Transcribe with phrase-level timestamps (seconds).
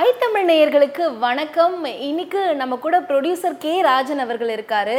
[0.00, 1.76] ஐத்தமிழ் நேயர்களுக்கு வணக்கம்.
[2.08, 4.96] இன்னைக்கு நம்ம கூட ப்ரொடியூசர் கே ராஜன் அவர்கள் இருக்காரு.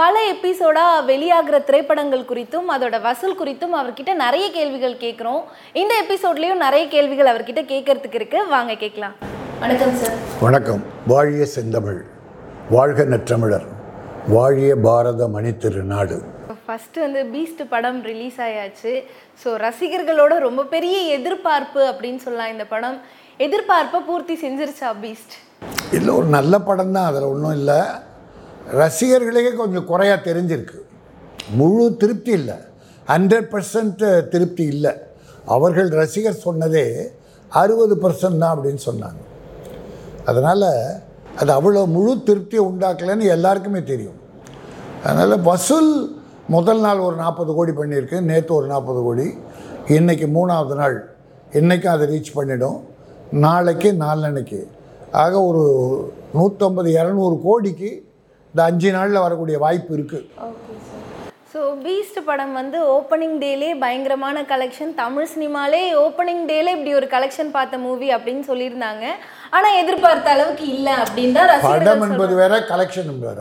[0.00, 5.40] பல எபிசோடா வெளியாகிற திரைப்படங்கள் குறித்தும் அதோட வசூல் குறித்தும் அவர்கிட்ட நிறைய கேள்விகள் கேட்குறோம்.
[5.82, 8.38] இந்த எபிசோட்லயும் நிறைய கேள்விகள் அவர்கிட்ட கேட்கறதுக்கு இருக்கு.
[8.54, 9.16] வாங்க கேட்கலாம்.
[9.64, 10.84] வணக்கம் சார் வணக்கம்.
[11.14, 12.00] வாழிய செந்தமிழ்
[12.76, 13.68] வாழ்க நற்றமிழர்
[14.36, 16.18] வாழிய பாரத மணித்திரு நாடு
[16.64, 18.94] ஃபஸ்ட்டு வந்து பீஸ்ட் படம் ரிலீஸ் ஆயாச்சு.
[19.42, 22.98] ஸோ ரசிகர்களோட ரொம்ப பெரிய எதிர்பார்ப்பு அப்படின்னு சொல்லலாம் இந்த படம்.
[23.44, 25.34] எதிர்பார்ப்பை பூர்த்தி செஞ்சிருச்சா பீஸ்ட்
[25.96, 27.80] இல்லை ஒரு நல்ல படம் தான் அதில் ஒன்றும் இல்லை.
[28.80, 30.78] ரசிகர்களுக்கே கொஞ்சம் குறையாக தெரிஞ்சிருக்கு.
[31.58, 32.56] முழு திருப்தி இல்லை.
[33.12, 34.04] ஹண்ட்ரட் பர்சன்ட்
[34.34, 34.92] திருப்தி இல்லை.
[35.56, 36.86] அவர்கள் ரசிகர் சொன்னதே
[37.60, 39.20] அறுபது பர்சன்ட் தான் அப்படின்னு சொன்னாங்க.
[40.30, 40.68] அதனால்
[41.40, 44.18] அது அவ்வளோ முழு திருப்தியை உண்டாக்கலைன்னு எல்லாருக்குமே தெரியும்.
[45.04, 45.92] அதனால் வசூல்
[46.56, 49.28] முதல் நாள் ஒரு நாற்பது கோடி பண்ணியிருக்கு நேற்று ஒரு நாற்பது கோடி.
[49.98, 50.98] இன்றைக்கி மூணாவது நாள்.
[51.60, 52.78] இன்றைக்கும் அதை ரீச் பண்ணிடும்.
[53.44, 54.60] நாளைக்கு நாளன்னைக்கு.
[55.22, 55.64] ஆக ஒரு
[56.36, 57.90] நூற்றம்பது இரநூறு கோடிக்கு
[58.54, 60.24] இந்த அஞ்சு நாளில் வரக்கூடிய வாய்ப்பு இருக்குது
[61.52, 67.52] ஸோ பீஸ்ட் படம் வந்து ஓப்பனிங் டேலே பயங்கரமான கலெக்ஷன் தமிழ் சினிமாலே ஓப்பனிங் டேலே இப்படி ஒரு கலெக்ஷன்
[67.54, 69.04] பார்த்த மூவி அப்படின்னு சொல்லியிருந்தாங்க.
[69.56, 73.40] ஆனால் எதிர்பார்த்த அளவுக்கு இல்லை அப்படின்னு தான் படம் என்பது வேற கலெக்ஷன் வேற.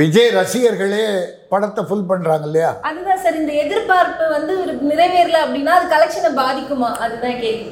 [0.00, 1.04] விஜய் ரசிகர்களே
[1.52, 2.70] படத்தை ஃபுல் பண்ணுறாங்க இல்லையா?
[2.90, 6.90] அதுதான் சார் இந்த எதிர்பார்ப்பு வந்து ஒரு நிறைவேறல அப்படின்னா அது கலெக்ஷனை பாதிக்குமா?
[7.06, 7.70] அதுதான் கேள்வி.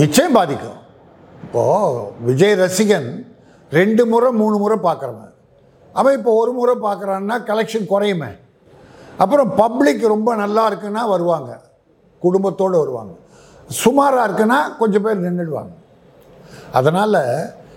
[0.00, 0.78] நிச்சயம் பாதிக்கும்.
[1.44, 3.08] இப்போது விஜய் ரசிகன்
[3.70, 5.32] ரெண்டு முறை மூணு முறை பார்க்குறவன்.
[5.92, 8.30] அவன் இப்போ ஒரு முறை பார்க்குறான்னா கலெக்ஷன் குறையுமே.
[9.16, 11.60] அப்புறம் பப்ளிக் ரொம்ப நல்லா இருக்குன்னா வருவாங்க.
[12.18, 13.12] குடும்பத்தோடு வருவாங்க.
[13.66, 15.74] சுமாராக இருக்குன்னா கொஞ்சம் பேர் நின்றுடுவாங்க.
[16.72, 17.20] அதனால்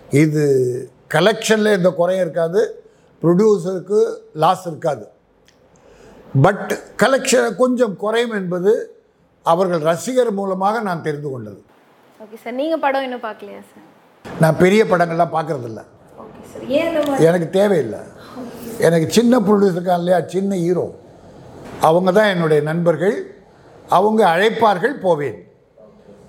[0.09, 0.43] இது
[1.13, 2.83] கலெக்ஷனில் எந்த குறையும் இருக்காது.
[3.21, 3.99] ப்ரொடியூசருக்கு
[4.33, 5.07] லாஸ் இருக்காது.
[6.41, 9.01] பட் கலெக்ஷன் கொஞ்சம் குறையும் என்பது
[9.43, 11.61] அவர்கள் ரசிகர் மூலமாக நான் தெரிந்து கொண்டது.
[12.23, 13.87] ஓகே சார் நீங்கள் படம் இன்னும் பார்க்கலையா சார்
[14.41, 15.81] நான் பெரிய படங்கள்லாம் பார்க்குறதில்ல.
[17.29, 17.99] எனக்கு தேவையில்லை.
[18.87, 20.85] எனக்கு சின்ன ப்ரொடியூசர் இருக்கான் இல்லையா சின்ன ஹீரோ
[21.87, 23.17] அவங்க தான் என்னுடைய நண்பர்கள்.
[23.97, 25.37] அவங்க அழைப்பார்கள் போவேன்.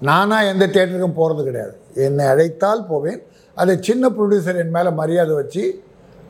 [0.09, 1.75] நானாக எந்த தேட்டருக்கும் போகிறது கிடையாது.
[2.07, 3.21] என்னை அழைத்தால் போவேன்.
[3.57, 5.65] அது சின்ன ப்ரொடியூசர் என் மேலே மரியாதை வச்சு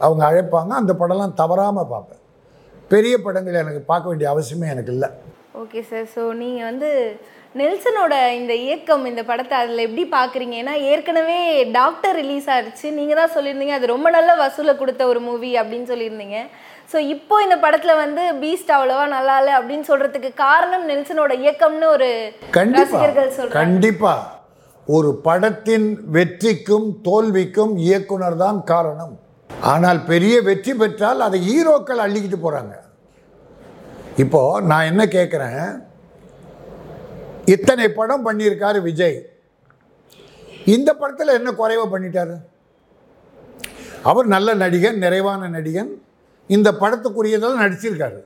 [0.07, 0.73] அவங்க அழைப்பாங்க.
[0.83, 2.23] அந்த படம்லாம் தவறாமல் பார்ப்பேன்.
[2.93, 5.11] பெரிய படங்கள் எனக்கு பார்க்க வேண்டிய அவசியமே எனக்கு இல்லை.
[5.63, 6.91] ஓகே சார் ஸோ நீங்கள் வந்து
[7.59, 11.37] நெல்சனோட இந்த இயக்கம் இந்த படத்தை அதில் எப்படி பார்க்குறீங்க ஏன்னா ஏற்கனவே
[11.77, 16.39] டாக்டர் ரிலீஸ் ஆயிடுச்சு நீங்கள் தான் சொல்லியிருந்தீங்க அது ரொம்ப நல்ல வசூலை கொடுத்த ஒரு மூவி அப்படின்னு சொல்லியிருந்தீங்க.
[16.93, 22.11] ஸோ இப்போ இந்த படத்தில் வந்து பீஸ்ட் அவ்வளோவா நல்லா இல்லை அப்படின்னு சொல்கிறதுக்கு காரணம் நெல்சனோட இயக்கம்னு ஒரு
[22.81, 24.15] ரசிகர்கள் சொல்கிறாங்க கண்டிப்பா.
[24.97, 29.15] ஒரு படத்தின் வெற்றிக்கும் தோல்விக்கும் இயக்குனர் தான் காரணம்.
[29.73, 32.75] ஆனால் பெரிய வெற்றி பெற்றால் அதை ஹீரோக்கள் அள்ளிக்கிட்டு போறாங்க.
[34.25, 35.67] இப்போ நான் என்ன கேட்குறேன்
[37.55, 39.19] இத்தனை படம் பண்ணியிருக்காரு விஜய்.
[40.75, 42.37] இந்த படத்தில் என்ன குறைவாக பண்ணிட்டாரு?
[44.11, 45.91] அவர் நல்ல நடிகன் நிறைவான நடிகன்.
[46.51, 48.21] இந்த படத்துக்குரியதெல்லாம் நடிச்சிருக்காரு.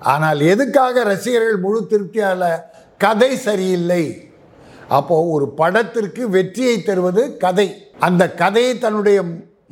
[0.00, 2.48] ஆனால் எதுக்காக ரசிகர்கள் முழு திருப்தியால்
[3.04, 4.02] கதை சரியில்லை?
[4.98, 7.68] அப்போது ஒரு படத்திற்கு வெற்றியை தருவது கதை.
[8.06, 9.20] அந்த கதையை தன்னுடைய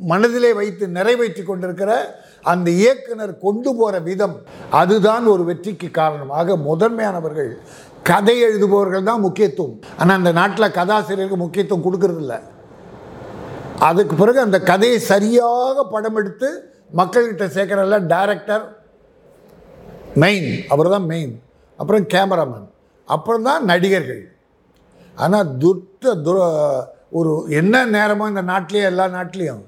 [0.09, 1.91] மனதிலே வைத்து நிறைவேற்றி கொண்டிருக்கிற
[2.51, 4.35] அந்த இயக்குனர் கொண்டு போகிற விதம்
[4.79, 7.49] அதுதான் ஒரு வெற்றிக்கு காரணமாக முதன்மையானவர்கள்
[8.09, 9.77] கதை எழுதுபவர்கள் தான் முக்கியத்துவம்.
[9.99, 12.35] ஆனால் அந்த நாட்டில் கதாசிரியருக்கு முக்கியத்துவம் கொடுக்கறதில்ல.
[13.87, 16.49] அதுக்கு பிறகு அந்த கதையை சரியாக படம் எடுத்து
[16.99, 18.65] மக்கள்கிட்ட சேர்க்குறல்ல டைரக்டர்
[20.23, 21.33] மெயின் அவர் தான் மெயின்
[21.79, 22.67] அப்புறம் கேமராமேன்
[23.15, 24.23] அப்புறம் தான் நடிகர்கள்.
[25.17, 26.37] ஆனால் துர்த்த துர
[27.17, 29.63] ஒரு என்ன நேரமோ இந்த நாட்டிலேயே எல்லா நாட்டிலையும்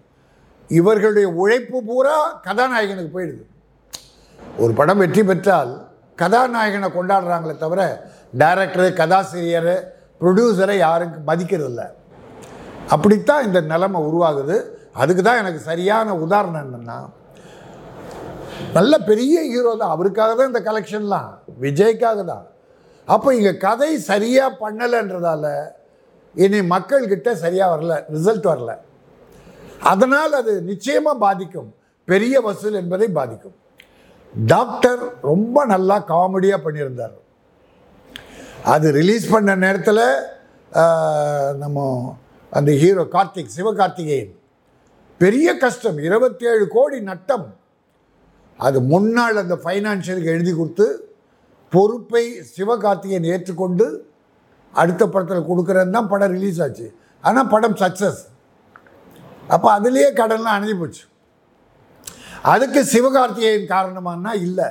[0.70, 2.16] இவர்களுடைய உழைப்பு பூரா
[2.48, 3.44] கதாநாயகனுக்கு போயிடுது.
[4.64, 5.72] ஒரு படம் வெற்றி பெற்றால்
[6.18, 7.82] கதாநாயகனை கொண்டாடுறாங்களே தவிர
[8.42, 9.74] டைரக்டரு கதாசிரியர்
[10.22, 11.84] ப்ரொடியூசரை யாரும் மதிக்கிறதில்ல.
[12.94, 14.58] அப்படித்தான் இந்த நிலைமை உருவாகுது.
[15.02, 17.00] அதுக்கு தான் எனக்கு சரியான உதாரணம் என்னென்னா
[18.78, 19.94] நல்ல பெரிய ஹீரோ தான்.
[19.96, 21.30] அவருக்காக தான் இந்த கலெக்ஷன்லாம்
[21.66, 22.46] விஜய்க்காக தான்.
[23.08, 25.46] அப்போ இங்கே கதை சரியாக பண்ணலைன்றதால
[26.36, 28.72] இனி மக்கள்கிட்ட சரியாக வரல ரிசல்ட் வரல.
[29.92, 31.70] அதனால் அது நிச்சயமாக பாதிக்கும்.
[32.12, 33.56] பெரிய வசூல் என்பதை பாதிக்கும்.
[34.54, 37.18] டாக்டர் ரொம்ப நல்லா காமெடியாக பண்ணியிருந்தார்.
[38.74, 40.06] அது ரிலீஸ் பண்ண நேரத்தில்
[41.62, 41.78] நம்ம
[42.52, 44.34] அந்த ஹீரோ கார்த்திக் சிவகார்த்திகேயன்.
[45.22, 47.48] பெரிய கஷ்டம் இருபத்தி ஏழு கோடி நட்டம்.
[48.60, 50.88] அது முன்னாள் அந்த ஃபைனான்ஷியலுக்கு எழுதி கொடுத்து
[51.74, 52.24] பொறுப்பை
[52.56, 53.88] சிவகார்த்திகேயன் ஏற்றுக்கொண்டு
[54.74, 56.88] அடுத்த படத்தில் கொடுக்குறது தான் படம் ரிலீஸ் ஆச்சு.
[57.24, 58.22] ஆனால் படம் சக்ஸஸ்
[59.56, 61.04] அப்போ அதுலேயே கடன்லாம் அணைஞ்சு போச்சு.
[62.54, 64.68] அதுக்கு சிவகார்த்திகேயன் காரணமானா இல்லை.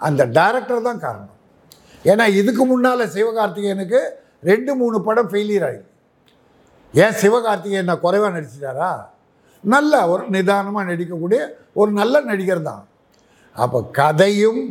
[0.00, 1.38] அந்த டைரக்டர் தான் காரணம்.
[2.04, 4.00] ஏன்னா இதுக்கு முன்னால் சிவகார்த்திகேயனுக்கு
[4.50, 5.82] ரெண்டு மூணு படம் ஃபெயிலியர் ஆகி
[6.94, 8.92] ஏன் சிவகார்த்திகேயன் என்ன குறைவாக நடிச்சிட்டாரா?
[9.64, 11.40] நல்ல ஒரு நிதானமாக நடிக்கக்கூடிய
[11.80, 12.82] ஒரு நல்ல நடிகர் தான்.
[13.56, 14.62] அப்போ கதையும்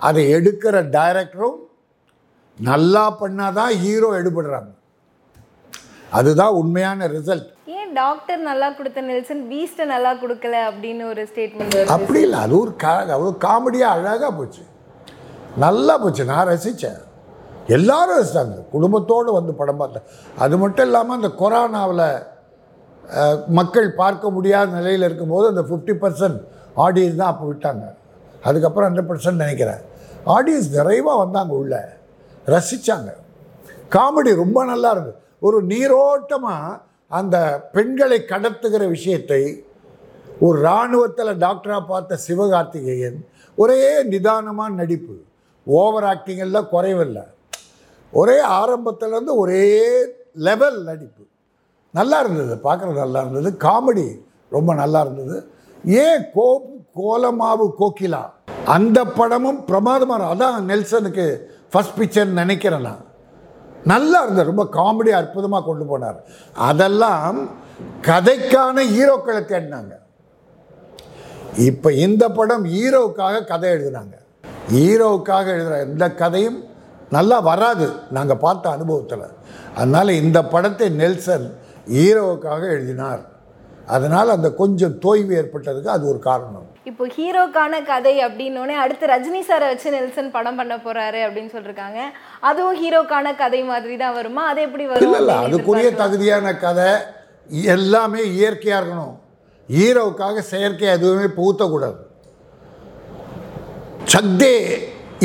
[0.00, 1.58] அதை எடுக்கிற டைரக்டரும்
[2.58, 4.70] நல்லா பண்ணாதான் ஹீரோ எடுபடுறாங்க.
[6.18, 12.20] அதுதான் உண்மையான ரிசல்ட் ஏன் டாக்டர் நல்லா கொடுத்த நெல்சன் பீஸ்ட்டை நல்லா கொடுக்கல அப்படின்னு ஒரு ஸ்டேட்மெண்ட் அப்படி
[12.26, 12.94] இல்லை அது ஒரு கா
[13.24, 14.64] ஒரு காமெடியாக அழகாக போச்சு.
[15.64, 16.24] நல்லா போச்சு.
[16.32, 17.00] நான் ரசித்தேன்
[17.76, 20.06] எல்லாரும் ரசித்தாங்க குடும்பத்தோடு வந்து படம் பார்த்தேன்
[20.44, 22.06] அது மட்டும் இல்லாமல் அந்த கொரோனாவில்
[23.58, 26.40] மக்கள் பார்க்க முடியாத நிலையில் இருக்கும்போது அந்த ஃபிஃப்டி பர்சன்ட்
[26.84, 27.84] ஆடியன்ஸ் தான் அப்போ விட்டாங்க.
[28.48, 29.80] அதுக்கப்புறம் ஹண்ட்ரட் பர்சன்ட் நினைக்கிறேன்.
[30.36, 31.74] ஆடியன்ஸ் நிறைவாக வந்தாங்க உள்ள.
[32.54, 33.10] ரசித்தாங்க
[33.94, 35.18] காமெடி ரொம்ப நல்லா இருந்தது
[35.48, 36.78] ஒரு நீரோட்டமாக
[37.10, 37.36] அந்த
[37.74, 39.42] பெண்களை கடத்துகிற விஷயத்தை
[40.44, 43.18] ஒரு இராணுவத்தில் டாக்டராக பார்த்த சிவகார்த்திகேயன்
[43.58, 43.80] ஒரே
[44.12, 45.16] நிதானமான நடிப்பு.
[45.66, 47.24] ஓவர் ஆக்டிங் எல்லாம் குறைவில்லை
[48.12, 49.64] ஒரே ஆரம்பத்துலேருந்து ஒரே
[50.32, 51.22] லெவல் நடிப்பு.
[51.94, 53.50] நல்லா இருந்தது பார்க்குறது நல்லா இருந்தது.
[53.66, 54.06] காமெடி
[54.50, 55.52] ரொம்ப நல்லா இருந்தது.
[55.84, 56.46] ஏன் கோ
[56.98, 58.22] கோலமாவு கோகிலா?
[58.64, 61.26] அந்த படமும் பிரமாதமாக அதான் நெல்சனுக்கு
[61.72, 63.04] ஃபஸ்ட் பிக்சர்னு நினைக்கிறேன் நான்.
[63.84, 66.18] நல்லா இருந்தது ரொம்ப காமெடி அற்புதமாக கொண்டு போனார்.
[66.54, 67.38] அதெல்லாம்
[68.08, 69.94] கதைக்கான ஹீரோக்களை தேடினாங்க
[71.68, 74.14] இப்போ இந்த படம் ஹீரோவுக்காக கதை எழுதுனாங்க.
[74.72, 76.58] ஹீரோவுக்காக எழுதுகிற எந்த கதையும்
[77.16, 77.86] நல்லா வராது.
[78.16, 79.26] நாங்கள் பார்த்த அனுபவத்தில்.
[79.74, 81.46] அதனால் இந்த படத்தை நெல்சன்
[81.94, 83.22] ஹீரோவுக்காக எழுதினார்.
[83.86, 86.66] அதனால் அந்த கொஞ்சம் தோய்வு ஏற்பட்டதுக்கு அது ஒரு காரணம்.
[86.90, 92.00] இப்போ ஹீரோக்கான கதை அப்படின்னோடனே அடுத்து ரஜினி சாரை வச்சு நெல்சன் படம் பண்ண போறாரு அப்படின்னு சொல்லிருக்காங்க.
[92.40, 94.44] அதுவும் ஹீரோக்கான கதை மாதிரி தான் வருமா?
[94.48, 95.36] அது எப்படி வரும் இல்லை இல்லை.
[95.46, 95.94] அதுக்குரிய.
[95.94, 96.90] தகுதியான கதை
[97.48, 99.16] எல்லாமே இயற்கையாக இருக்கணும்.
[99.68, 101.98] ஹீரோவுக்காக செயற்கை எதுவுமே புகுத்தக்கூடாது.
[104.12, 104.54] Chak De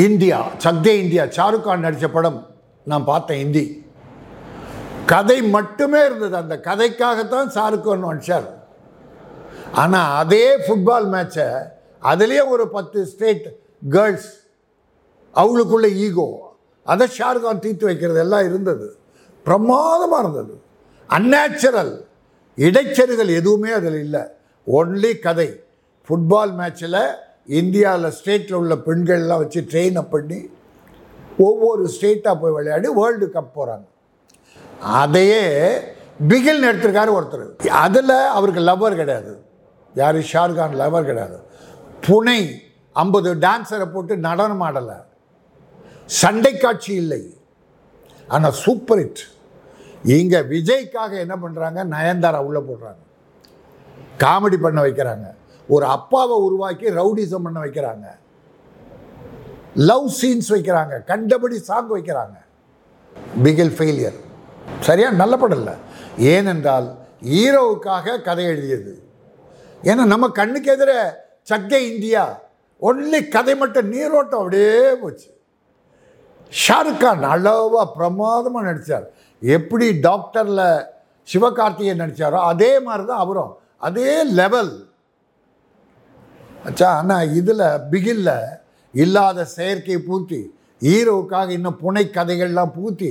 [0.06, 1.22] India Chak De India.
[1.36, 2.38] Shah Rukh Khan நடித்த படம்
[2.84, 3.64] நான் பார்த்தேன் ஹிந்தி.
[5.06, 6.36] கதை மட்டுமே இருந்தது.
[6.36, 8.48] அந்த கதைக்காகத்தான் ஷாருக்கான் கான்
[9.82, 11.46] ஆனால் அதே ஃபுட்பால் மேட்சை
[12.02, 13.46] அதுலேயே ஒரு பத்து ஸ்டேட்
[13.90, 14.30] கேர்ள்ஸ்
[15.34, 16.28] அவளுக்குள்ள ஈகோ
[16.82, 18.98] அதை ஷாருக்கான் தீர்த்து வைக்கிறது எல்லாம் இருந்தது.
[19.46, 20.54] பிரமாதமாக இருந்தது.
[21.10, 21.94] அந்நேச்சுரல்
[22.56, 24.22] இடைச்செருகள் எதுவுமே அதில் இல்லை.
[24.66, 25.48] ஒன்லி கதை.
[26.08, 27.00] ஃபுட்பால் மேட்ச்சில்
[27.46, 30.38] இந்தியாவில் ஸ்டேட்டில் உள்ள பெண்கள்லாம் வச்சு ட்ரெயின் அப் பண்ணி
[31.38, 33.86] ஒவ்வொரு ஸ்டேட்டாக போய் விளையாடி வேர்ல்டு கப் போகிறாங்க
[34.80, 35.42] அதையே
[36.28, 37.68] பிகில் எடுத்திருக்காரு ஒருத்தர்.
[37.68, 39.32] அதில் அவருக்கு லவ்வர் கிடையாது.
[39.94, 40.16] யார்?
[40.16, 41.38] ஷாருக்கான் லவ்வர் கிடையாது.
[42.06, 42.40] புனை
[42.92, 44.98] ஐம்பது டான்ஸரை போட்டு நடனம் ஆடலை.
[46.04, 47.22] சண்டை காட்சி இல்லை.
[48.28, 49.22] ஆனால் சூப்பர் ஹிட்
[50.04, 53.02] இங்கே விஜய்க்காக என்ன பண்ணுறாங்க நயன்தாரா உள்ளே போடுறாங்க.
[54.18, 55.26] காமெடி பண்ண வைக்கிறாங்க.
[55.68, 58.06] ஒரு அப்பாவை உருவாக்கி ரவுடிசம் பண்ண வைக்கிறாங்க.
[59.74, 61.04] லவ் சீன்ஸ் வைக்கிறாங்க.
[61.04, 62.36] கண்டபடி சாங் வைக்கிறாங்க.
[63.42, 64.18] பிகில் ஃபெயிலியர்
[64.80, 65.10] சரியா?
[65.10, 65.74] நல்ல படம் இல்லை.
[66.18, 69.02] ஏனென்றால் ஹீரோவுக்காக கதை எழுதியது.
[69.82, 70.92] ஏன்னா நம்ம கண்ணுக்கு எதிர
[71.50, 72.40] சக்கே இந்தியா.
[72.82, 75.34] ஒன்லி கதை மட்டும் நீரோட்டம் அப்படியே போச்சு.
[76.60, 79.10] ஷாருக் கான் அளவாக பிரமாதமாக நடித்தார்
[79.40, 80.84] எப்படி டாக்டரில்
[81.32, 83.56] சிவகார்த்திகை நடித்தாரோ அதே மாதிரி தான் அவரும்.
[83.76, 84.88] அதே லெவல்
[86.66, 88.30] அச்சா ஆனால் இதில் பிகில்ல
[88.94, 90.40] இல்லாத செயற்கை பூத்தி
[90.82, 93.10] ஹீரோவுக்காக இன்னும் புனை கதைகள்லாம் பூத்தி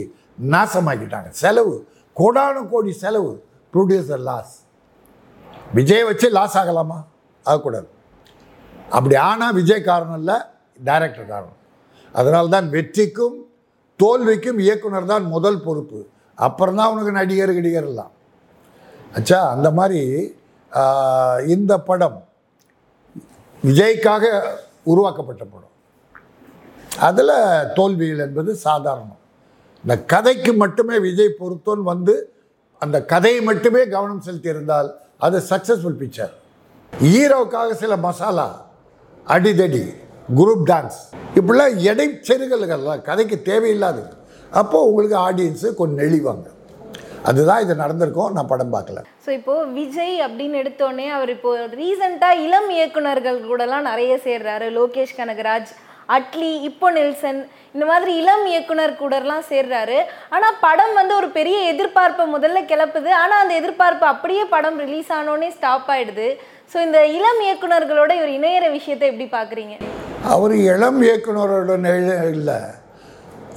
[0.54, 1.30] நாசமாக்கிட்டாங்க.
[1.42, 1.76] செலவு
[2.20, 3.32] கோடானு கோடி செலவு
[3.74, 4.56] ப்ரொடியூசர் லாஸ்
[5.78, 7.00] விஜய் வச்சு லாஸ் ஆகலாமா?
[7.46, 7.88] ஆகக்கூடாது.
[8.98, 10.38] அப்படி ஆனால் விஜய் காரணம் இல்லை
[10.88, 11.60] டைரக்டர் காரணம்.
[12.20, 13.38] அதனால தான் வெற்றிக்கும்
[14.00, 16.00] தோல்விக்கும் இயக்குனர் தான் முதல் பொறுப்பு.
[16.38, 18.14] அப்புறம் தான் உனக்கு நடிகர் கிடிகர்லாம் எல்லாம்.
[19.18, 20.02] அச்சா அந்த மாதிரி
[21.56, 22.18] இந்த படம்
[23.68, 24.26] விஜய்க்காக
[24.92, 25.74] உருவாக்கப்பட்ட படம்.
[27.08, 27.36] அதில்
[27.78, 29.22] தோல்விகள் என்பது சாதாரணம்.
[29.84, 32.16] இந்த கதைக்கு மட்டுமே விஜய் பொறுத்தோன் வந்து
[32.82, 34.90] அந்த கதையை மட்டுமே கவனம் செலுத்தியிருந்தால்
[35.26, 36.34] அது சக்ஸஸ்ஃபுல் பிக்சர்
[36.94, 38.48] ஹீரோவுக்காக சில மசாலா
[39.28, 39.84] அடிதடி
[40.38, 41.00] குரூப் டான்ஸ்
[41.38, 44.04] இப்படிலாம் இடைச்செருகல்கள்லாம் கதைக்கு தேவையில்லாது
[44.52, 46.48] அப்போது உங்களுக்கு ஆடியன்ஸு கொஞ்சம் நெளிவாங்க.
[47.30, 48.34] அதுதான் இது நடந்திருக்கும்.
[48.38, 49.02] நான் படம் பார்க்கல.
[49.26, 54.68] ஸோ இப்போ விஜய் அப்படின்னு எடுத்தோடனே அவர் இப்போ ரீசெண்டாக இளம் இயக்குனர்கள் கூடலாம் நிறைய சேர்றாரு.
[54.78, 55.72] லோகேஷ் கனகராஜ்
[56.16, 57.40] அட்லி இப்போ நெல்சன்
[57.76, 59.98] இந்த மாதிரி இளம் இயக்குனர் கூடலாம் சேர்றாரு.
[60.36, 63.10] ஆனால் படம் வந்து ஒரு பெரிய எதிர்பார்ப்பை முதல்ல கிளப்புது.
[63.22, 66.28] ஆனால் அந்த எதிர்பார்ப்பு அப்படியே படம் ரிலீஸ் ஆனோடனே ஸ்டாப் ஆயிடுது.
[66.74, 69.76] ஸோ இந்த இளம் இயக்குனர்களோட இவர் இணையிற விஷயத்தை எப்படி பார்க்குறீங்க?
[70.34, 71.74] அவர் இளம் இயக்குனரோட
[72.38, 72.60] இல்லை.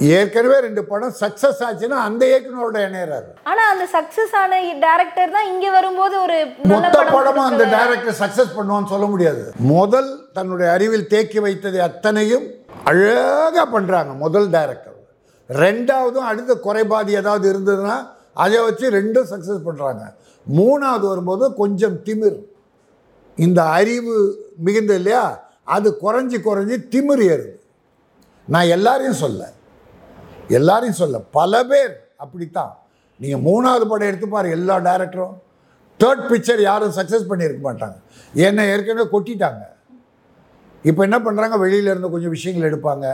[0.07, 3.29] ஏற்கனவே ரெண்டு படம் சக்ஸஸ் ஆச்சுன்னா அந்த இயக்குனரோட இணையறாரு.
[3.43, 6.37] ஆனா அந்த சக்சஸ் ஆன டேரக்டர் தான் இங்க வரும்போது ஒரு
[6.71, 7.65] மொத்த படம் படமும் அந்த.
[7.65, 9.43] டைரக்டர் சக்ஸஸ் பண்ணுவான்னு சொல்ல முடியாது.
[9.57, 12.45] முதல் தன்னுடைய அறிவில் தேக்கி வைத்ததை அத்தனையும்
[12.91, 14.95] அழகாக பண்ணுறாங்க முதல் டைரக்டர்
[15.49, 17.97] ரெண்டாவதும் அடுத்த குறைபாடு ஏதாவது இருந்ததுன்னா
[18.33, 20.03] அதை வச்சு ரெண்டும் சக்ஸஸ் பண்ணுறாங்க
[20.47, 22.39] மூணாவது வரும்போது கொஞ்சம் திமிர்.
[23.37, 24.15] இந்த அறிவு
[24.57, 25.23] மிகுந்த இல்லையா?
[25.63, 27.55] அது குறைஞ்சி குறைஞ்சி திமிர் ஏறுது.
[28.47, 29.41] நான் எல்லாரையும் சொல்ல
[30.57, 32.73] எல்லாரையும் சொல்ல பல பேர் அப்படித்தான்.
[33.21, 35.35] நீங்கள் மூணாவது படம் எடுத்து பாரு எல்லா டேரக்டரும்
[36.01, 37.97] தேர்ட் பிக்சர் யாரும் சக்ஸஸ் பண்ணியிருக்க மாட்டாங்க.
[38.47, 39.63] என்னை ஏற்கனவே கொட்டிட்டாங்க.
[40.89, 43.07] இப்போ என்ன பண்ணுறாங்க வெளியில இருந்து கொஞ்சம் விஷயங்கள் எடுப்பாங்க.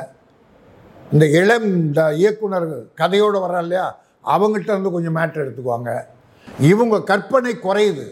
[1.14, 3.88] இந்த இளம் இந்த இயக்குனர்கள் கதையோடு வர்றா இல்லையா?
[4.36, 5.92] அவங்ககிட்ட இருந்து கொஞ்சம் மேட்ரு எடுத்துக்குவாங்க.
[6.72, 8.08] இவங்க கற்பனை குறையுது.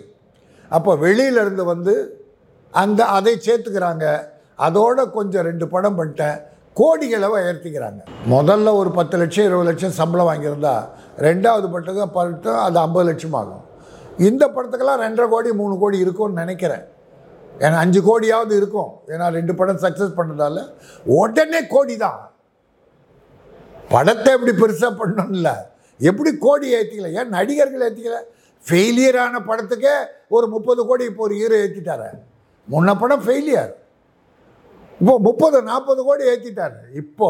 [0.75, 1.93] அப்போ வெளியில இருந்து வந்து
[2.73, 4.05] அந்த அதை சேர்த்துக்கிறாங்க.
[4.67, 6.37] அதோட கொஞ்சம் ரெண்டு படம் பண்ணிட்டேன்.
[6.79, 8.01] கோடிகளவை உயர்த்திக்கிறாங்க.
[8.33, 10.75] முதல்ல ஒரு பத்து லட்சம் இருபது லட்சம் சம்பளம் வாங்கியிருந்தா
[11.25, 13.63] ரெண்டாவது படத்துக்கு படம் அது ஐம்பது லட்சம் ஆகும்.
[14.27, 16.85] இந்த படத்துக்கெல்லாம் ரெண்டரை கோடி மூணு கோடி இருக்கும்னு நினைக்கிறேன்.
[17.63, 18.91] ஏன்னா அஞ்சு கோடியாவது இருக்கும்.
[19.13, 20.61] ஏன்னா ரெண்டு படம் சக்ஸஸ் பண்ணதால
[21.19, 22.19] உடனே கோடி தான்
[23.93, 25.49] படத்தை எப்படி பெருசாக பண்ணணும்ல
[25.99, 28.19] எப்படி கோடி ஏற்றிக்கல ஏன் நடிகர்கள் ஏற்றிக்கல
[28.65, 29.95] ஃபெயிலியரான படத்துக்கே
[30.35, 32.03] ஒரு முப்பது கோடி இப்போ ஒரு ஹீரோ ஏற்றிட்டார
[32.67, 33.71] முன்ன படம் ஃபெயிலியர்
[35.03, 37.29] இப்போ முப்பது நாற்பது கோடி ஏற்றிட்டார் இப்போ.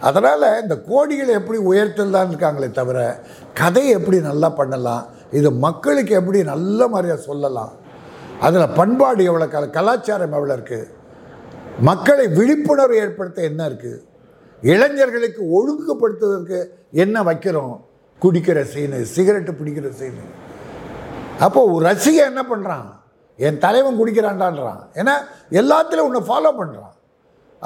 [0.00, 2.98] அதனால் இந்த கோடிகளை எப்படி உயர்த்தல் தான் இருக்காங்களே தவிர
[3.54, 7.72] கதையை எப்படி நல்லா பண்ணலாம் இது மக்களுக்கு எப்படி நல்ல மாதிரியாக சொல்லலாம்
[8.40, 10.90] அதில் பண்பாடு எவ்வளோ கல கலாச்சாரம் எவ்வளோ இருக்குது
[11.80, 14.02] மக்களை விழிப்புணர்வு ஏற்படுத்த என்ன இருக்குது
[14.62, 16.58] இளைஞர்களுக்கு ஒழுங்குபடுத்துவதற்கு
[17.04, 17.76] என்ன வைக்கிறோம்
[18.22, 20.24] குடிக்கிற சீனு சிகரெட்டு பிடிக்கிற சீனு.
[21.40, 22.88] அப்போது ஒரு ரசிகன் என்ன பண்ணுறான்
[23.38, 24.82] என் தலைவன் குடிக்கிறான்டான்றான்.
[25.00, 25.14] ஏன்னா
[25.60, 26.92] எல்லாத்துலேயும் உன்னை ஃபாலோ பண்ணுறான்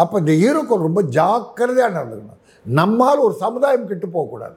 [0.02, 2.40] அப்போ இந்த ஹீரோக்கு ரொம்ப ஜாக்கிரதையாக நடந்துக்கணும்.
[2.64, 4.56] நம்மால் ஒரு சமுதாயம் கெட்டு போகக்கூடாது.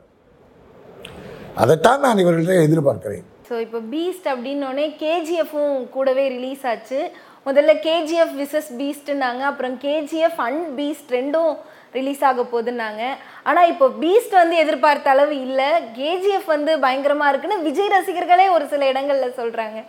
[1.62, 3.26] அதைத்தான் நான் இவர்கள்ட்ட எதிர்பார்க்கிறேன்.
[3.50, 7.00] ஸோ இப்போ பீஸ்ட் அப்படின்னோடனே கேஜிஎஃப்பும் கூடவே ரிலீஸ் ஆச்சு.
[7.48, 11.52] முதல்ல கேஜிஎஃப் விசஸ் பீஸ்ட்னாங்க அப்புறம் கேஜிஎஃப் அண்ட் பீஸ்ட் ரெண்டும்
[11.98, 13.04] ரிலீஸ் ஆக போகுதுன்னாங்க.
[13.50, 15.70] ஆனால் இப்போ பீஸ்ட் வந்து எதிர்பார்த்த அளவு இல்லை.
[15.98, 19.82] கேஜிஎஃப் வந்து பயங்கரமாக இருக்குன்னு விஜய் ரசிகர்களே ஒரு சில இடங்களில் சொல்கிறாங்க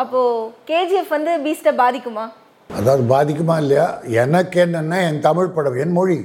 [0.00, 2.24] அப்போது கேஜிஎஃப் வந்து பீஸ்ட்டை பாதிக்குமா?
[2.70, 3.86] அதாவது பாதிக்குமா இல்லையா?
[4.22, 6.18] எனக்கு என்னென்னா என் தமிழ் படம் என் மொழி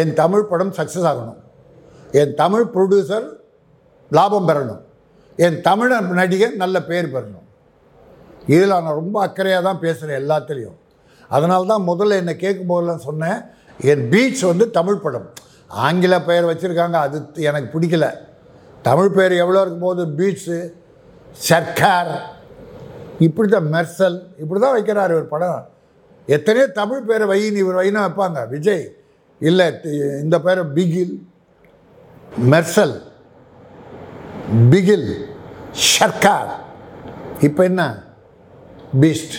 [0.00, 1.40] என் தமிழ் படம் சக்ஸஸ் ஆகணும்.
[2.20, 3.26] என் தமிழ் ப்ரொடியூசர்
[4.16, 4.82] லாபம் பெறணும்.
[5.46, 7.46] என் தமிழர் நடிகர் நல்ல பேர் பெறணும்.
[8.54, 10.78] இதில் நான் ரொம்ப அக்கறையாக தான் பேசுகிறேன் எல்லாத்துலேயும்.
[11.36, 13.38] அதனால தான் முதல்ல என்னை கேட்கும் போதெல்லாம் சொன்னேன்
[13.92, 15.28] என் பீச் வந்து தமிழ் படம்.
[15.86, 17.18] ஆங்கில பெயர் வச்சுருக்காங்க அது
[17.50, 18.08] எனக்கு பிடிக்கல.
[18.88, 20.58] தமிழ் பெயர் எவ்வளோ இருக்கும்போது பீச்சு
[21.48, 22.12] சர்க்கார்
[23.26, 25.60] இப்படி தான் மெர்சல் இப்படி தான் வைக்கிறார் இவர் படம்.
[26.36, 28.40] எத்தனையோ தமிழ் பேரை வையின் இவர் வைனா வைப்பாங்க.
[28.54, 28.84] விஜய்
[29.48, 29.66] இல்லை
[30.24, 31.14] இந்த பேரை பிகில்.
[32.52, 32.96] மெர்சல்
[34.72, 35.08] பிகில்
[35.90, 36.52] ஷர்கார்.
[37.46, 37.82] இப்போ என்ன?
[39.02, 39.36] பீஸ்ட்.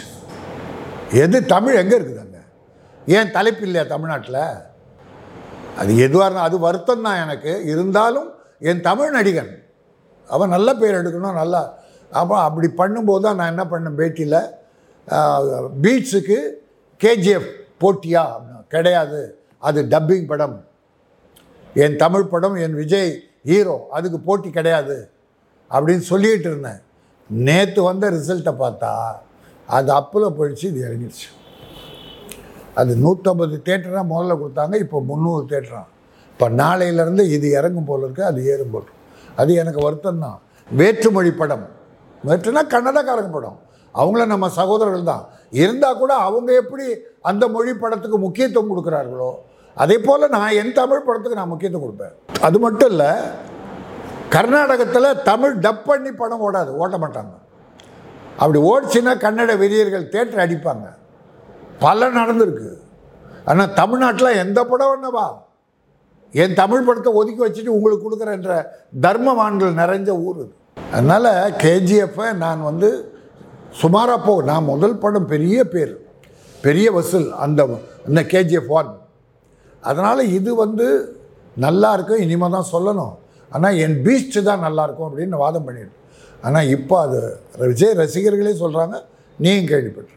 [1.24, 2.42] எது தமிழ் எங்கே இருக்குது அங்கே?
[3.18, 4.42] ஏன் தலைப்பு இல்லையா தமிழ்நாட்டில்?
[5.82, 7.54] அது எதுவாக இருந்தால் அது வருத்தம் தான் எனக்கு.
[7.74, 8.30] இருந்தாலும்
[8.70, 9.52] என் தமிழ் நடிகன்.
[10.36, 11.62] அவன் நல்ல பேர் எடுக்கணும் நல்லா
[12.12, 14.40] அப்போ அப்படி பண்ணும்போது தான் நான் என்ன பண்ணேன் பேட்டியில்
[15.84, 16.38] பீட்ஸுக்கு
[17.02, 17.50] கேஜிஎஃப்
[17.84, 18.24] போட்டியா?
[18.74, 19.22] கிடையாது.
[19.68, 20.56] அது டப்பிங் படம்.
[21.84, 23.12] என் தமிழ் படம் என் விஜய்
[23.50, 24.98] ஹீரோ அதுக்கு போட்டி கிடையாது
[25.72, 26.82] அப்படின்னு சொல்லிகிட்டு இருந்தேன்.
[27.30, 28.92] நேற்று வந்த ரிசல்ட்டை பார்த்தா
[29.78, 31.28] அது அப்பில் போயிடுச்சு இது இறங்கிடுச்சு.
[32.80, 35.86] அது நூற்றம்பது தேட்டராக முதல்ல கொடுத்தாங்க இப்போ முந்நூறு தேட்டராக
[36.32, 38.90] இப்போ நாளையிலேருந்து இது இறங்கும் போல இருக்குது அது ஏறும் போல்
[39.42, 41.66] அது எனக்கு வருத்தம் தான் வேற்றுமொழி படம்.
[42.28, 43.58] வேற்றுனா கன்னடக்காரங்க படம்.
[43.96, 45.26] அவங்கள நம்ம சகோதரர்கள் தான்
[45.62, 46.86] இருந்தால் கூட அவங்க எப்படி
[47.30, 49.32] அந்த மொழி படத்துக்கு முக்கியத்துவம் கொடுக்குறார்களோ
[49.84, 52.14] அதே போல் நான் என் தமிழ் படத்துக்கு நான் முக்கியத்துவம் கொடுப்பேன்.
[52.48, 53.12] அது மட்டும் இல்லை
[54.36, 57.34] கர்நாடகத்தில் தமிழ் டப் பண்ணி படம் ஓடாது ஓட்ட மாட்டாங்க.
[58.42, 60.88] அப்படி ஓடிச்சுன்னா கன்னட வெறியர்கள் தேட்டர் அடிப்பாங்க.
[61.86, 62.70] பல நடந்திருக்கு.
[63.52, 65.26] ஆனால் தமிழ்நாட்டில் எந்த படம் என்னவா
[66.34, 68.54] என் தமிழ் படத்தை ஒதுக்கி வச்சுட்டு உங்களுக்கு கொடுக்குறேன்ற
[69.06, 71.30] தர்மவான்கள் நிறைஞ்ச ஊர் இது அதனால்
[71.64, 72.90] கேஜிஎஃப்பை நான் வந்து
[73.82, 75.94] சுமாராக போ நான் முதல் படம் பெரிய பேர்
[76.66, 77.62] பெரிய வசூல் அந்த
[78.10, 78.92] இந்த கேஜிஎஃப் ஒன்
[79.90, 80.86] அதனால் இது வந்து
[81.66, 83.14] நல்லா இருக்கும் இனிமே தான் சொல்லணும்.
[83.52, 85.96] ஆனால் என் பீஸ்ட் தான் நல்லா இருக்கும் அப்படின்னு வாதம் பண்ணிட்டு
[86.48, 87.20] ஆனால் இப்போ அது
[87.72, 88.96] விஜய் ரசிகர்களே சொல்கிறாங்க
[89.40, 90.14] நீயும் கேள்விப்பட்டு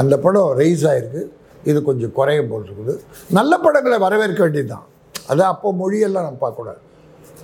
[0.00, 1.22] அந்த படம் ரைஸ் ஆகிருக்கு
[1.70, 2.94] இது கொஞ்சம் குறையும் போல் இருக்குது.
[3.38, 4.86] நல்ல படங்களை வரவேற்க வேண்டியது தான்
[5.32, 6.80] அது அப்போ மொழியெல்லாம் நம்ம பார்க்கக்கூடாது.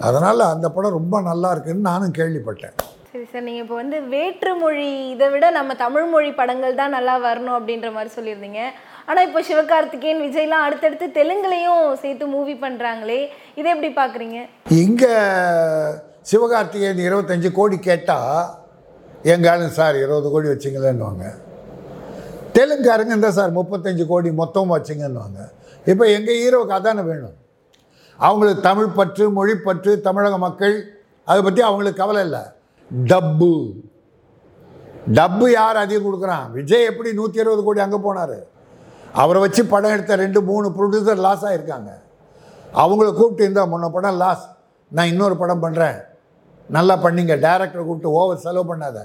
[0.09, 2.77] அதனால் அந்த படம் ரொம்ப நல்லா இருக்குன்னு நானும் கேள்விப்பட்டேன்.
[3.11, 7.15] சரி சார் நீங்கள் இப்போ வந்து வேற்று மொழி இதை விட நம்ம தமிழ் மொழி படங்கள் தான் நல்லா
[7.27, 8.63] வரணும் அப்படின்ற மாதிரி சொல்லியிருந்தீங்க.
[9.09, 13.21] ஆனால் இப்போ சிவகார்த்திகேயன் விஜய்லாம் அடுத்தடுத்து தெலுங்குலையும் சேர்த்து மூவி பண்ணுறாங்களே
[13.59, 14.39] இதை எப்படி பார்க்குறீங்க
[14.85, 15.13] இங்கே
[16.31, 18.43] சிவகார்த்திகேயன் இருபத்தஞ்சி கோடி கேட்டால்
[19.35, 21.25] எங்காலும் சார் இருபது கோடி வச்சிங்களேன்னுவாங்க.
[22.57, 25.41] தெலுங்காரங்க இந்த சார் முப்பத்தஞ்சு கோடி மொத்தம் வச்சிங்கன்னுவாங்க.
[25.93, 27.37] இப்போ எங்கள் ஹீரோவுக்கு அதானே வேணும்?
[28.27, 30.77] அவங்களுக்கு தமிழ் பற்று மொழி பற்று தமிழக மக்கள்
[31.31, 32.43] அதை பற்றி அவங்களுக்கு கவலை இல்லை.
[32.91, 33.53] டப்பு.
[35.19, 36.47] டப்பு யார் அதிகம் கொடுக்குறான்?
[36.57, 38.39] விஜய் எப்படி நூற்றி இருபது கோடி அங்கே போனார்?
[39.23, 41.91] அவரை வச்சு படம் எடுத்த ரெண்டு மூணு ப்ரொடியூசர் லாஸ் ஆகியிருக்காங்க
[42.83, 44.45] அவங்கள கூப்பிட்டு இருந்தால் முன்ன படம் லாஸ்
[44.97, 45.99] நான் இன்னொரு படம் பண்ணுறேன்
[46.77, 47.35] நல்லா பண்ணீங்க.
[47.47, 48.99] டேரக்டரை கூப்பிட்டு ஓவர் செலவு பண்ணாத.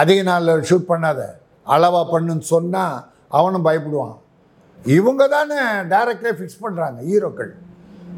[0.00, 1.20] அதிக நாளில் ஷூட் பண்ணாத.
[1.74, 2.98] அளவாக பண்ணுன்னு சொன்னால்
[3.38, 4.16] அவனும் பயப்படுவான்.
[4.96, 5.58] இவங்க தானே
[5.94, 7.52] டேரக்டரே ஃபிக்ஸ் பண்ணுறாங்க ஹீரோக்கள்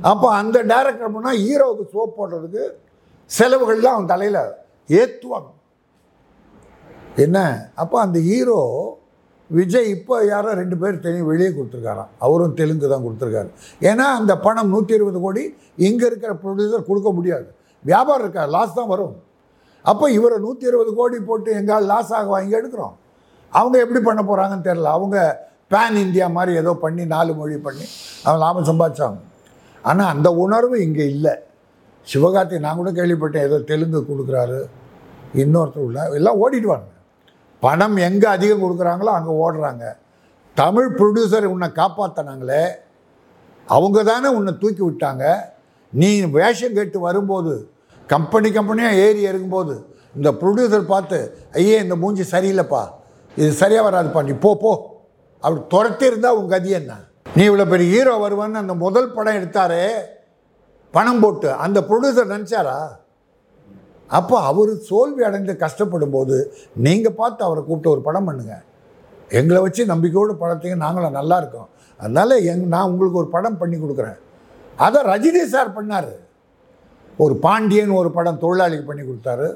[0.09, 2.62] அப்போ அந்த டேரக்டர் பண்ணால் ஹீரோவுக்கு சோப் போடுறதுக்கு
[3.30, 4.42] செலவுகள்லாம் அவன் தலையில்
[4.88, 5.50] ஏற்றுவாங்க
[7.25, 7.38] என்ன?
[7.83, 8.59] அப்போ அந்த ஹீரோ
[9.50, 12.11] விஜய் இப்போ யாரோ ரெண்டு பேர் தெரியும் வெளியே கொடுத்துருக்காராம்.
[12.25, 13.50] அவரும் தெலுங்கு தான் கொடுத்துருக்காரு.
[13.90, 15.42] ஏன்னா அந்த பணம் நூற்றி இருபது கோடி
[15.87, 17.49] இங்கே இருக்கிற ப்ரொடியூசர் கொடுக்க முடியாது.
[17.85, 18.45] வியாபாரம் இருக்கா?
[18.57, 19.16] லாஸ் தான் வரும்.
[19.85, 22.95] அப்போ இவரை நூற்றி இருபது கோடி போட்டு எங்கால் லாஸ் ஆக வாங்கி எடுக்கிறோம்.
[23.52, 25.19] அவங்க எப்படி பண்ண போகிறாங்கன்னு தெரில அவங்க
[25.75, 27.85] பேன் இந்தியா மாதிரி ஏதோ பண்ணி நாலு மொழி பண்ணி
[28.25, 29.19] அவன் லாபம் சம்பாதிச்சாங்க.
[29.88, 31.34] ஆனால் அந்த உணர்வு இங்கே இல்லை.
[32.06, 34.60] சிவகார்த்தி நான் கூட கேள்விப்பட்டேன் ஏதோ தெலுங்கு கொடுக்குறாரு
[35.42, 36.88] இன்னொருத்தர் உள்ள எல்லாம் ஓடிடுவாங்க
[37.62, 39.84] பணம் எங்கே அதிகம் கொடுக்குறாங்களோ அங்கே ஓடுறாங்க.
[40.56, 42.62] தமிழ் ப்ரொடியூசர் உன்னை காப்பாற்றினாங்களே
[43.66, 45.25] அவங்க தானே உன்னை தூக்கி விட்டாங்க.
[45.92, 46.08] நீ
[46.38, 47.52] வேஷம் கேட்டு வரும்போது
[48.08, 49.75] கம்பெனி கம்பெனியாக ஏறி இறங்கும்போது
[50.18, 51.18] இந்த ப்ரொடியூசர் பார்த்து
[51.60, 52.82] ஐயே இந்த மூஞ்சி சரியில்லைப்பா
[53.37, 54.72] இது சரியாக வராதுப்பா நீ போ போ.
[55.42, 56.92] அப்படி துரத்தி இருந்தால் உங்கள் கதி என்ன?
[57.34, 59.84] நீ இவ்வளோ பெரிய ஹீரோ வருவான்னு அந்த முதல் படம் எடுத்தாரே
[60.94, 61.49] பணம் போட்டு.
[61.64, 62.78] அந்த ப்ரொடியூசர் நினச்சாரா?
[64.18, 66.37] அப்போ அவர் தோல்வி அடைந்து கஷ்டப்படும் போது
[66.87, 68.54] நீங்கள் பார்த்து அவரை கூப்பிட்டு ஒரு படம் பண்ணுங்க.
[69.38, 71.68] எங்களை வச்சு நம்பிக்கையோடு படத்தையும் நாங்களும் நல்லா இருக்கோம்.
[72.00, 74.18] அதனால் எங் நான் உங்களுக்கு ஒரு படம் பண்ணி கொடுக்குறேன்.
[74.87, 76.12] அதை ரஜினி சார் பண்ணார்.
[77.25, 79.49] ஒரு பாண்டியன் ஒரு படம் தொழிலாளிக்கு பண்ணி கொடுத்தாரு.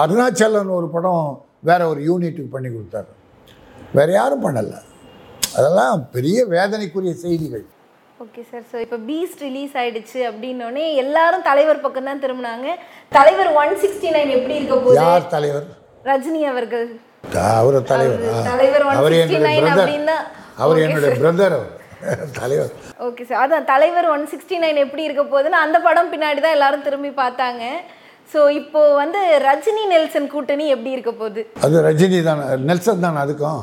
[0.00, 1.24] அருணாச்சலன் ஒரு படம்
[1.70, 3.10] வேற ஒரு யூனிட்டுக்கு பண்ணி கொடுத்தாரு.
[3.98, 4.80] வேற யாரும் பண்ணலை.
[5.56, 7.64] அதெல்லாம் பெரிய வேதனைக்குரிய செய்திகள்.
[8.24, 12.66] ஓகே சார் ஸோ இப்போ பீஸ்ட் ரிலீஸ் ஆயிடுச்சு அப்படின்னோடனே எல்லாரும் தலைவர் பக்கம் தான் திரும்பினாங்க.
[13.12, 14.98] தலைவர் ஒன் சிக்ஸ்டி நைன் எப்படி இருக்க போகுது?
[15.00, 15.66] யார் தலைவர்?
[16.04, 16.86] ரஜினி அவர்கள்.
[17.58, 18.22] அவர் தலைவர்.
[18.50, 20.14] தலைவர் அவர் 169 என்னுடைய
[20.64, 21.72] அவர் என்னுடைய பிரதர் அவர்.
[22.40, 22.72] தலைவர்.
[23.06, 26.86] ஓகே சார் அதான் தலைவர் ஒன் சிக்ஸ்டி நைன் எப்படி இருக்க போகுதுன்னு அந்த படம் பின்னாடி தான் எல்லாரும்
[26.88, 27.62] திரும்பி பார்த்தாங்க.
[28.32, 31.42] ஸோ இப்போ வந்து ரஜினி நெல்சன் கூட்டணி எப்படி இருக்க போகுது?
[31.64, 33.62] அது ரஜினி தானே நெல்சன் தானே அதுக்கும்.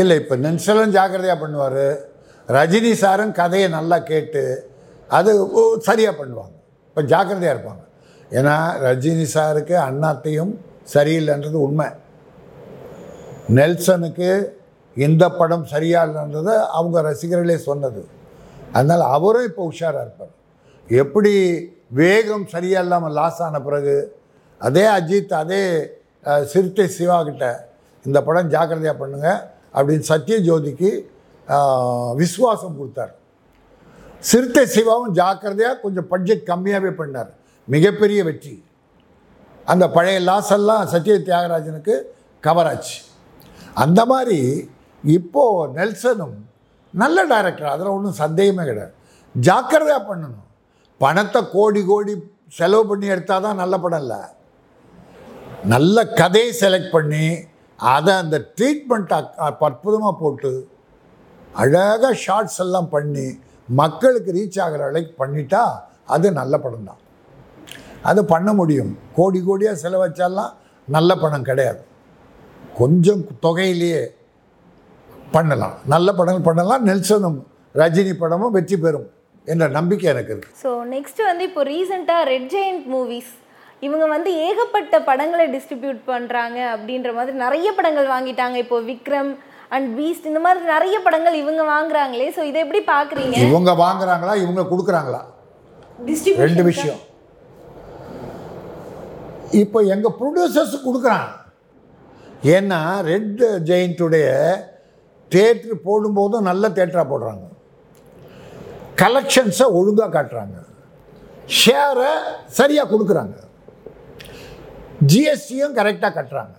[0.00, 1.84] இல்லை இப்போ நெல்சனும் ஜாக்கிரதையாக பண்ணுவார்.
[2.56, 4.42] ரஜினி சாரும் கதையை நல்லா கேட்டு
[5.18, 5.30] அது
[5.88, 6.54] சரியாக பண்ணுவாங்க.
[6.88, 7.82] இப்போ ஜாக்கிரதையாக இருப்பாங்க.
[8.38, 10.52] ஏன்னா ரஜினி சாருக்கு அண்ணாத்தையும்
[10.94, 11.88] சரியில்லைன்றது உண்மை.
[13.58, 14.30] நெல்சனுக்கு
[14.96, 18.02] இந்த படம் சரியா இல்லைன்றதை அவங்க ரசிகர்களே சொன்னது.
[18.76, 20.34] அதனால் அவரும் இப்போ உஷாராக இருப்பார்.
[21.02, 21.32] எப்படி
[21.98, 23.94] வேகம் சரியா இல்லாமல் லாஸ் ஆன பிறகு
[24.66, 25.62] அதே அஜித் அதே
[26.52, 27.44] சிறுத்தை சிவா கிட்ட
[28.06, 29.40] இந்த படம் ஜாக்கிரதையாக பண்ணுங்கள்
[29.76, 30.90] அப்படின்னு சத்ய ஜோதிக்கு
[32.20, 33.12] விசுவாசம் கொடுத்தார்.
[34.30, 37.30] சிறுத்தை சிவாவும் ஜாக்கிரதையாக கொஞ்சம் பட்ஜெட் கம்மியாகவே பண்ணார்.
[37.74, 38.54] மிகப்பெரிய வெற்றி.
[39.72, 41.94] அந்த பழைய லாஸ் எல்லாம் சத்ய தியாகராஜனுக்கு
[42.46, 42.98] கவர் ஆச்சு.
[43.84, 44.38] அந்த மாதிரி
[45.16, 46.36] இப்போது நெல்சனும்
[46.94, 48.94] நல்ல டைரக்டர் அதில் ஒன்றும் சந்தேகமே கிடையாது.
[49.34, 50.46] ஜாக்கிரதையாக பண்ணணும்.
[51.02, 52.14] பணத்தை கோடி கோடி
[52.58, 54.20] செலவு பண்ணி எடுத்தால் தான் நல்ல படம் இல்லை.
[55.72, 57.24] நல்ல கதையை செலக்ட் பண்ணி
[57.78, 59.12] அதை அந்த ட்ரீட்மெண்ட்
[59.66, 60.50] அற்புதமாக போட்டு
[61.62, 63.26] அழகாக ஷார்ட்ஸ் எல்லாம் பண்ணி
[63.80, 65.62] மக்களுக்கு ரீச் ஆகிற அளவுக்கு பண்ணிட்டா
[66.14, 67.00] அது நல்ல படம் தான்.
[68.10, 68.92] அது பண்ண முடியும்.
[69.18, 70.52] கோடி கோடியாக செலவச்சாலாம்
[70.96, 71.80] நல்ல படம் கிடையாது.
[72.80, 74.02] கொஞ்சம் தொகையிலேயே
[75.36, 75.76] பண்ணலாம்.
[75.94, 76.84] நல்ல படங்கள் பண்ணலாம்.
[76.90, 77.38] நெல்சனும்
[77.80, 79.08] ரஜினி படமும் வெற்றி பெறும்.
[79.46, 83.32] என்ற நம்பிக்கை எனக்கு இருக்குது ஸோ நெக்ஸ்ட் வந்து இப்போ ரீசெண்டாக ரெட் ஜெயண்ட் மூவிஸ்
[83.86, 88.56] இவங்க வந்து ஏகப்பட்ட படங்களை டிஸ்ட்ரிபியூட் பண்ணுறாங்க அப்படின்ற மாதிரி நிறைய படங்கள் வாங்கிட்டாங்க.
[88.64, 89.30] இப்போ விக்ரம்
[89.74, 92.26] அண்ட் பீஸ்ட் இந்த மாதிரி நிறைய படங்கள் இவங்க வாங்குறாங்களே.
[92.36, 95.20] ஸோ இதை எப்படி பார்க்குறீங்க இவங்க வாங்குறாங்களா இவங்க கொடுக்குறாங்களா?
[96.44, 97.00] ரெண்டு விஷயம்.
[99.62, 101.30] இப்போ எங்கள் ப்ரொடியூசர்ஸ் கொடுக்குறாங்க.
[102.56, 104.26] ஏன்னா ரெட் ஜெயிண்ட்டுடைய
[105.32, 107.44] தேட்ரு போடும்போதும் நல்ல தேட்டராக போடுறாங்க.
[109.00, 110.56] கலெக்ஷன்ஸை ஒழுங்காக காட்டுறாங்க.
[111.60, 112.10] ஷேரை
[112.58, 113.36] சரியாக கொடுக்குறாங்க.
[115.10, 116.56] ஜிஎஸ்டியும் கரெக்டாக கட்டுறாங்க.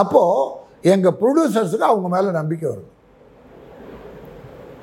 [0.00, 0.54] அப்போது
[0.94, 2.90] எங்கள் ப்ரொடியூசர்ஸுக்கு அவங்க மேலே நம்பிக்கை வருது.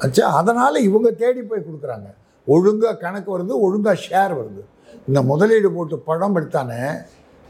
[0.04, 2.10] ஆச்சா அதனால் இவங்க தேடி போய் கொடுக்குறாங்க.
[2.54, 4.64] ஒழுங்காக கணக்கு வருது ஒழுங்காக ஷேர் வருது.
[5.08, 6.82] இந்த முதலீடு போட்டு படம் எடுத்தானே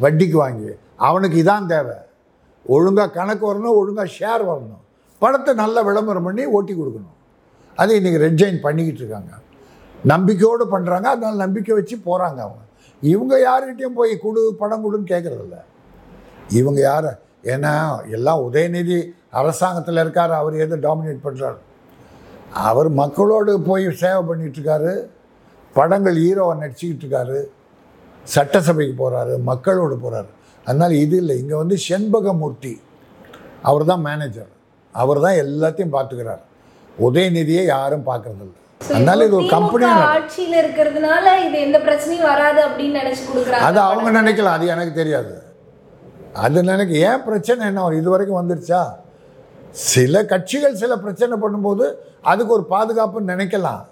[0.03, 0.69] வட்டிக்கு வாங்கி
[1.07, 1.97] அவனுக்கு இதான் தேவை.
[2.75, 4.83] ஒழுங்காக கணக்கு வரணும் ஒழுங்காக ஷேர் வரணும்.
[5.23, 7.14] படத்தை நல்லா விளம்பரம் பண்ணி ஓட்டி கொடுக்கணும்.
[7.81, 9.31] அதை இன்றைக்கி ரெட் பண்ணிக்கிட்டு இருக்காங்க.
[10.11, 12.63] நம்பிக்கையோடு பண்ணுறாங்க அதனால் நம்பிக்கை வச்சு போகிறாங்க அவங்க.
[13.01, 15.57] இவங்க யார்கிட்டையும் போய் கொடு படம் கொடுன்னு கேட்குறதில்ல
[16.59, 17.11] இவங்க யார்?
[17.53, 17.73] ஏன்னா
[18.17, 18.97] எல்லாம் உதயநிதி
[19.39, 21.59] அரசாங்கத்தில் இருக்கார் அவர் எது டாமினேட் பண்ணுறாரு
[22.69, 24.93] அவர் மக்களோடு போய் சேவை பண்ணிகிட்ருக்காரு
[25.75, 27.39] படங்கள் ஹீரோவை நடிச்சுக்கிட்டு இருக்காரு.
[28.33, 30.29] சட்டசபைக்கு போகிறாரு மக்களோடு போகிறாரு
[30.65, 32.73] அதனால் இது இல்லை இங்கே வந்து செண்பகமூர்த்தி
[33.69, 34.51] அவர் தான் மேனேஜர்
[34.95, 36.43] அவர் தான் எல்லாத்தையும் பார்த்துக்கிறார்.
[37.05, 38.53] உதயநிதியை யாரும் பார்க்கறதில்ல.
[38.91, 43.65] அதனால இது ஒரு கம்பெனியாக ஆட்சியில இருக்கிறதுனால இது எந்த பிரச்சனையும் வராது அப்படின்னு நினைச்சு கொடுக்குறாங்க.
[43.69, 45.33] அது அவங்க நினைக்கலாம் அது எனக்கு தெரியாது.
[46.45, 48.81] அது நினைக்க ஏன் பிரச்சனை என்ன இது வரைக்கும் வந்துருச்சா?
[49.91, 51.85] சில கட்சிகள் சில பிரச்சனை பண்ணும்போது
[52.31, 53.83] அதுக்கு ஒரு பாதுகாப்புன்னு நினைக்கலாம்.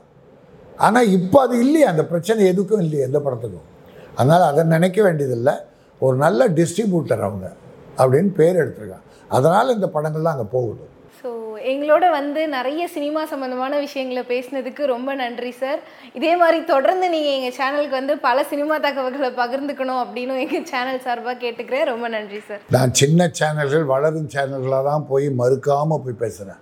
[0.85, 3.67] ஆனால் இப்போ அது இல்லையே அந்த பிரச்சனை எதுக்கும் இல்லையே எந்த படத்துக்கும்.
[4.19, 5.55] அதனால் அதை நினைக்க வேண்டியதில்லை.
[6.05, 7.47] ஒரு நல்ல டிஸ்ட்ரிபியூட்டர் அவங்க
[7.99, 9.07] அப்படின்னு பேர் எடுத்திருக்காங்க.
[9.37, 10.85] அதனால் இந்த படங்கள்லாம் அங்கே போகுது.
[11.71, 15.79] எங்களோட வந்து நிறைய சினிமா சம்மந்தமான விஷயங்களை பேசினதுக்கு ரொம்ப நன்றி சார்.
[16.17, 21.35] இதே மாதிரி தொடர்ந்து நீங்கள் எங்கள் சேனலுக்கு வந்து பல சினிமா தகவல்களை பகிர்ந்துக்கணும் அப்படின்னு எங்கள் சேனல் சார்பாக
[21.43, 21.85] கேட்டுக்கிறேன்.
[21.91, 22.61] ரொம்ப நன்றி சார்.
[22.75, 26.61] நான் சின்ன சேனல்கள் வளரும் சேனல்களாக தான் போய் மறுக்காமல் போய் பேசுகிறேன்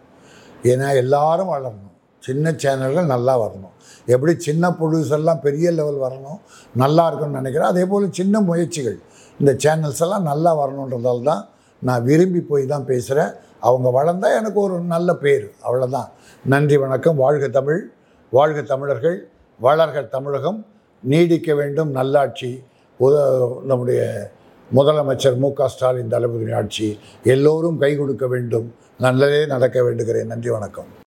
[0.72, 1.94] ஏன்னா எல்லாரும் வளரணும்.
[2.24, 3.76] சின்ன சேனல்கள் நல்லா வரணும்.
[4.14, 6.40] எப்படி சின்ன ப்ரொடியூசர்லாம் பெரிய லெவல் வரணும்
[6.82, 7.72] நல்லா இருக்கும்னு நினைக்கிறேன்.
[7.74, 9.00] அதே போல் சின்ன முயற்சிகள்
[9.40, 11.44] இந்த சேனல்ஸ் எல்லாம் நல்லா வரணுன்றதால தான்
[11.88, 15.52] நான் விரும்பி போய் தான் பேசுகிறேன் அவங்க வளர்ந்தால் எனக்கு ஒரு நல்ல பேர்.
[15.69, 16.10] அவ்வளோதான்
[16.45, 17.15] நன்றி வணக்கம்.
[17.15, 17.89] வாழ்க தமிழ்
[18.32, 19.17] வாழ்க தமிழர்கள்
[19.63, 20.65] வளர்க தமிழகம்.
[21.04, 22.63] நீடிக்க வேண்டும் நல்லாட்சி.
[23.00, 23.15] உத
[23.63, 24.30] நம்முடைய
[24.76, 28.67] முதலமைச்சர் மு க ஸ்டாலின் தளபதி ஆட்சி எல்லோரும் கை கொடுக்க வேண்டும்.
[29.00, 30.26] நல்லதே நடக்க வேண்டுகிறேன்.
[30.26, 31.00] நன்றி வணக்கம்.